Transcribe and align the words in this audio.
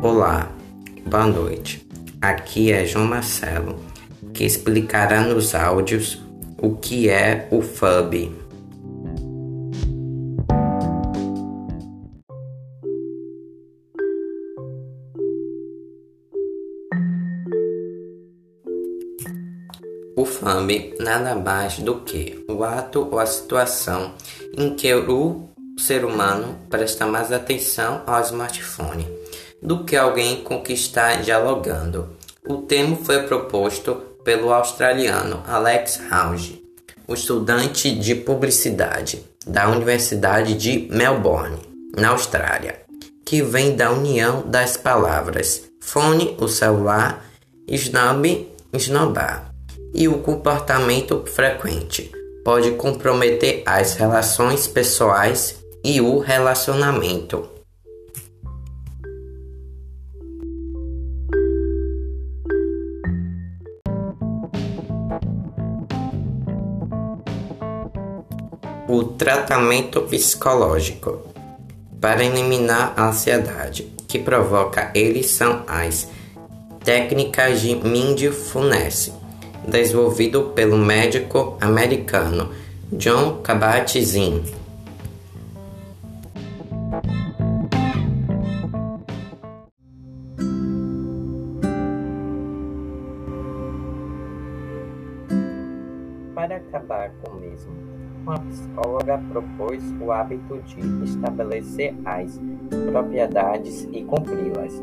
Olá, 0.00 0.48
boa 1.06 1.26
noite. 1.26 1.84
Aqui 2.20 2.70
é 2.70 2.86
João 2.86 3.04
Marcelo, 3.04 3.80
que 4.32 4.44
explicará 4.44 5.22
nos 5.22 5.56
áudios 5.56 6.22
o 6.56 6.76
que 6.76 7.08
é 7.10 7.48
o 7.50 7.60
FUB. 7.60 8.32
O 20.14 20.24
FAMB 20.24 20.94
nada 21.00 21.34
mais 21.34 21.80
do 21.80 22.02
que 22.02 22.44
o 22.48 22.62
ato 22.62 23.08
ou 23.10 23.18
a 23.18 23.26
situação 23.26 24.14
em 24.56 24.76
que 24.76 24.94
o 24.94 25.48
ser 25.76 26.04
humano 26.04 26.56
presta 26.70 27.04
mais 27.04 27.32
atenção 27.32 28.02
ao 28.06 28.22
smartphone 28.22 29.17
do 29.62 29.84
que 29.84 29.96
alguém 29.96 30.42
com 30.42 30.62
que 30.62 30.72
está 30.72 31.16
dialogando. 31.16 32.16
O 32.46 32.58
termo 32.58 32.96
foi 32.96 33.22
proposto 33.22 33.94
pelo 34.24 34.52
australiano 34.52 35.42
Alex 35.46 36.00
Hauge, 36.10 36.62
estudante 37.08 37.90
de 37.94 38.14
publicidade 38.14 39.24
da 39.46 39.68
Universidade 39.68 40.54
de 40.54 40.88
Melbourne, 40.90 41.58
na 41.96 42.10
Austrália, 42.10 42.82
que 43.24 43.42
vem 43.42 43.74
da 43.74 43.90
união 43.90 44.42
das 44.46 44.76
palavras 44.76 45.68
fone, 45.80 46.36
o 46.38 46.46
celular, 46.48 47.24
snob, 47.66 48.48
snobar, 48.74 49.54
e 49.94 50.06
o 50.06 50.18
comportamento 50.18 51.24
frequente 51.26 52.12
pode 52.44 52.72
comprometer 52.72 53.62
as 53.64 53.94
relações 53.94 54.66
pessoais 54.66 55.56
e 55.82 56.00
o 56.00 56.18
relacionamento. 56.18 57.57
O 68.90 69.04
tratamento 69.04 70.00
psicológico 70.00 71.20
para 72.00 72.24
eliminar 72.24 72.94
a 72.96 73.08
ansiedade 73.08 73.92
que 74.08 74.18
provoca 74.18 74.90
eles 74.94 75.26
são 75.26 75.62
as 75.66 76.08
técnicas 76.82 77.60
de 77.60 77.74
mindfulness, 77.74 79.12
desenvolvido 79.66 80.52
pelo 80.54 80.78
médico 80.78 81.58
americano 81.60 82.50
John 82.92 83.42
Kabat-Zinn. 83.42 84.42
Para 96.34 96.56
acabar 96.56 97.10
com 97.20 97.32
o 97.32 97.40
mesmo, 97.40 97.97
uma 98.28 98.38
psicóloga 98.40 99.18
propôs 99.30 99.82
o 100.00 100.12
hábito 100.12 100.60
de 100.66 101.04
estabelecer 101.04 101.94
as 102.04 102.38
propriedades 102.90 103.88
e 103.90 104.04
cumpri-las, 104.04 104.82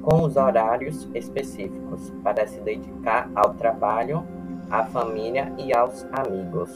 com 0.00 0.22
os 0.22 0.36
horários 0.36 1.08
específicos 1.12 2.12
para 2.22 2.46
se 2.46 2.60
dedicar 2.60 3.28
ao 3.34 3.54
trabalho, 3.54 4.24
à 4.70 4.84
família 4.84 5.52
e 5.58 5.74
aos 5.74 6.06
amigos. 6.12 6.70